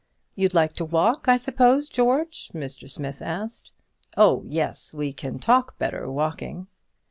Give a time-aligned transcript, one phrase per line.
[0.33, 2.89] "You'd like to walk, I suppose, George?" Mr.
[2.89, 3.69] Smith asked.
[4.17, 6.65] "Oh, yes; we can talk better walking."